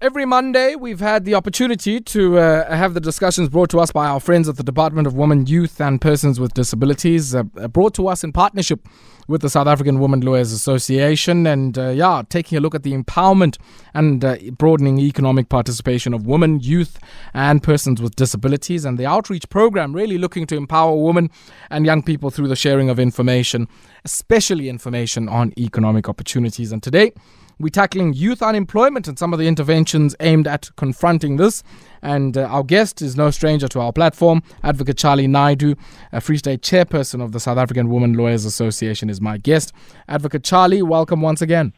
[0.00, 4.06] Every Monday, we've had the opportunity to uh, have the discussions brought to us by
[4.06, 7.94] our friends at the Department of Women, Youth and Persons with Disabilities, uh, uh brought
[7.94, 8.86] to us in partnership
[9.26, 11.48] with the South African Women Lawyers Association.
[11.48, 13.58] And uh, yeah, taking a look at the empowerment
[13.92, 17.00] and uh, broadening economic participation of women, youth,
[17.34, 18.84] and persons with disabilities.
[18.84, 21.28] And the outreach program really looking to empower women
[21.70, 23.66] and young people through the sharing of information,
[24.04, 26.70] especially information on economic opportunities.
[26.70, 27.10] And today,
[27.58, 31.62] we're tackling youth unemployment and some of the interventions aimed at confronting this.
[32.02, 34.42] And uh, our guest is no stranger to our platform.
[34.62, 35.76] Advocate Charlie Naidoo,
[36.12, 39.72] a Free State chairperson of the South African Women Lawyers Association, is my guest.
[40.08, 41.72] Advocate Charlie, welcome once again.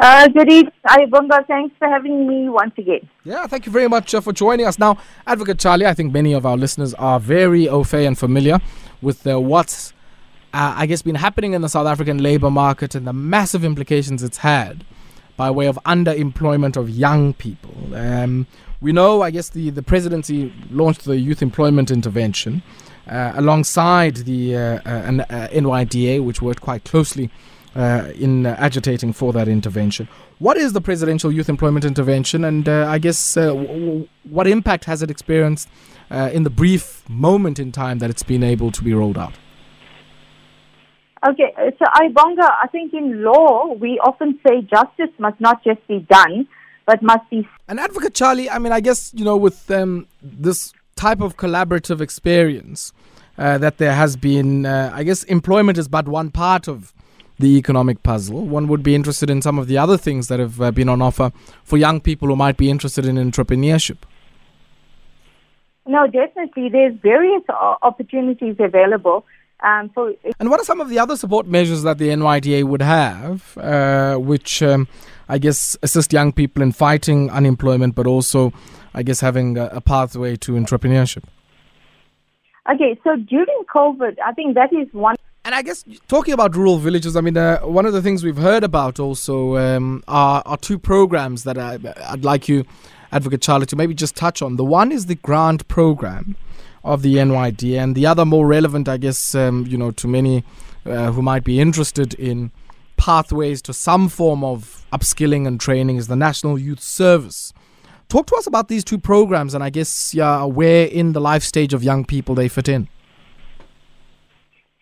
[0.00, 0.72] Uh, good evening.
[1.48, 3.08] Thanks for having me once again.
[3.24, 4.78] Yeah, thank you very much uh, for joining us.
[4.78, 8.60] Now, Advocate Charlie, I think many of our listeners are very au fait and familiar
[9.02, 9.92] with uh, what's
[10.54, 14.22] uh, I guess, been happening in the South African labor market and the massive implications
[14.22, 14.84] it's had
[15.36, 17.94] by way of underemployment of young people.
[17.94, 18.46] Um,
[18.80, 22.62] we know, I guess, the, the presidency launched the youth employment intervention
[23.08, 27.30] uh, alongside the uh, uh, NYDA, uh, which worked quite closely
[27.74, 30.08] uh, in agitating for that intervention.
[30.38, 35.02] What is the presidential youth employment intervention, and I guess w- w- what impact has
[35.02, 35.68] it experienced
[36.10, 39.34] in the brief moment in time that it's been able to be rolled out?
[41.26, 46.00] Okay, so Ibonga, I think in law we often say justice must not just be
[46.08, 46.46] done,
[46.86, 47.48] but must be.
[47.66, 48.48] An advocate, Charlie.
[48.48, 52.92] I mean, I guess you know with um, this type of collaborative experience
[53.36, 54.64] uh, that there has been.
[54.66, 56.92] Uh, I guess employment is but one part of
[57.38, 58.44] the economic puzzle.
[58.46, 61.00] One would be interested in some of the other things that have uh, been on
[61.02, 61.32] offer
[61.64, 63.98] for young people who might be interested in entrepreneurship.
[65.86, 66.68] No, definitely.
[66.68, 69.24] There's various opportunities available.
[69.60, 72.82] Um, so and what are some of the other support measures that the NYDA would
[72.82, 74.86] have, uh, which um,
[75.28, 78.52] I guess assist young people in fighting unemployment, but also,
[78.94, 81.24] I guess, having a, a pathway to entrepreneurship?
[82.72, 85.16] Okay, so during COVID, I think that is one.
[85.44, 88.36] And I guess talking about rural villages, I mean, uh, one of the things we've
[88.36, 92.64] heard about also um, are, are two programs that I, I'd like you,
[93.10, 94.56] Advocate Charlie, to maybe just touch on.
[94.56, 96.36] The one is the grant program
[96.88, 100.42] of the NYD, and the other more relevant, I guess, um, you know, to many
[100.86, 102.50] uh, who might be interested in
[102.96, 107.52] pathways to some form of upskilling and training is the National Youth Service.
[108.08, 111.42] Talk to us about these two programs, and I guess yeah, where in the life
[111.42, 112.88] stage of young people they fit in.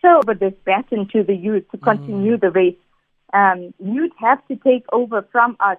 [0.01, 2.41] So, but this baton to the youth to continue mm.
[2.41, 2.77] the race.
[3.33, 5.77] Um, youth have to take over from us,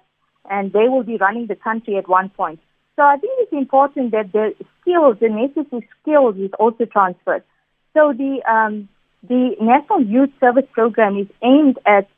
[0.50, 2.60] and they will be running the country at one point.
[2.98, 7.44] So I think it's important that the skills, the necessary skills, is also transferred.
[7.94, 8.88] So the um,
[9.22, 12.08] the National Youth Service Program is aimed at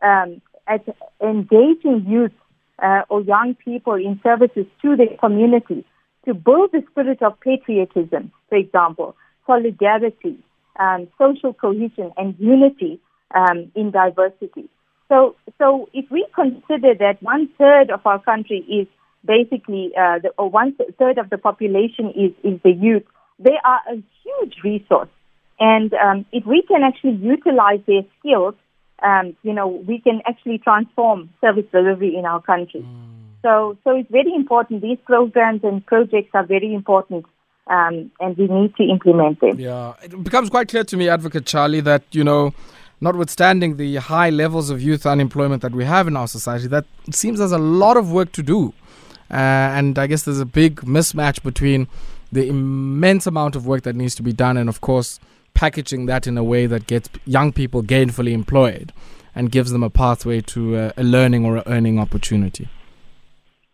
[0.00, 0.84] um, at
[1.20, 2.30] engaging youth
[2.80, 5.84] uh, or young people in services to the community
[6.24, 10.38] to build the spirit of patriotism, for example, solidarity,
[10.78, 13.00] um, social cohesion, and unity
[13.34, 14.68] um, in diversity.
[15.08, 18.86] So, so if we consider that one third of our country is
[19.24, 23.04] basically uh, the, or one third of the population is, is the youth,
[23.38, 25.08] they are a huge resource.
[25.60, 28.54] And um, if we can actually utilize their skills,
[29.02, 32.80] um, you know, we can actually transform service delivery in our country.
[32.80, 33.18] Mm.
[33.42, 34.82] So, so it's very important.
[34.82, 37.24] These programs and projects are very important,
[37.68, 39.58] um, and we need to implement them.
[39.60, 42.52] Yeah, it becomes quite clear to me, Advocate Charlie, that you know,
[43.00, 47.14] notwithstanding the high levels of youth unemployment that we have in our society, that it
[47.14, 48.72] seems there's a lot of work to do uh,
[49.30, 51.88] and I guess there's a big mismatch between
[52.32, 55.18] the immense amount of work that needs to be done and, of course,
[55.54, 58.92] packaging that in a way that gets young people gainfully employed
[59.34, 62.68] and gives them a pathway to a, a learning or a earning opportunity.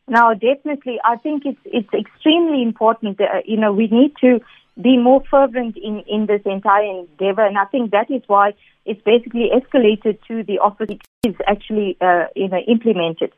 [0.07, 0.99] No, definitely.
[1.05, 3.21] I think it's it's extremely important.
[3.21, 4.41] Uh, you know, we need to
[4.81, 8.53] be more fervent in, in this entire endeavor, and I think that is why
[8.85, 13.33] it's basically escalated to the office is actually uh, you know implemented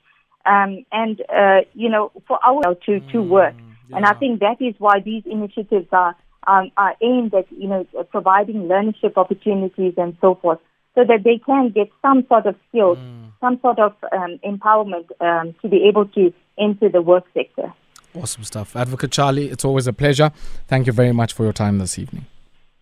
[0.47, 3.55] um, and uh, you know for our to to mm, work.
[3.89, 3.97] Yeah.
[3.97, 6.17] And I think that is why these initiatives are
[6.47, 10.59] um, are aimed at you know providing learnership opportunities and so forth,
[10.95, 13.33] so that they can get some sort of skills, mm.
[13.41, 17.73] some sort of um, empowerment um, to be able to enter the work sector.
[18.15, 19.51] Awesome stuff, Advocate Charlie.
[19.51, 20.33] It's always a pleasure.
[20.69, 22.27] Thank you very much for your time this evening.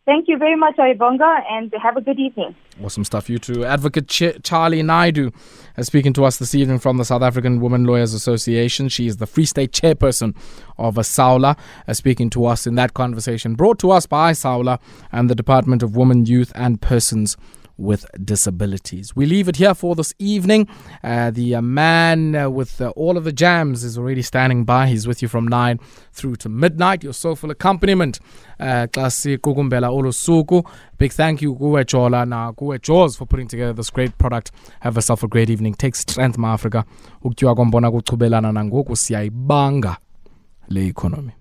[0.07, 2.55] Thank you very much, Ayabonga, and have a good evening.
[2.83, 3.31] Awesome stuff.
[3.31, 3.65] You too.
[3.65, 5.33] Advocate Ch- Charlie Naidoo
[5.79, 8.91] is speaking to us this evening from the South African Women Lawyers Association.
[8.91, 10.37] She is the Free State chairperson
[10.77, 11.57] of SAWLA,
[11.89, 14.79] uh, speaking to us in that conversation brought to us by SAWLA
[15.11, 17.39] and the Department of Women, Youth and Persons
[17.77, 19.17] with disabilities.
[19.17, 20.69] We leave it here for this evening.
[21.03, 24.87] Uh, the uh, man uh, with uh, all of the jams is already standing by.
[24.87, 25.79] He's with you from 9
[26.13, 27.03] through to midnight.
[27.03, 28.21] Your soulful accompaniment.
[28.61, 30.65] Klasi Kukumbela Olusuku.
[30.99, 34.53] Big thank you, Kuwe Chola, na Kuwe for putting together this great product.
[34.81, 35.75] Have yourself a great evening.
[35.75, 36.85] Take strength, Ma Africa.
[37.23, 39.97] Ukutyiwa kombona kuchubelana nangoku siyayibanga
[40.69, 41.33] le economy.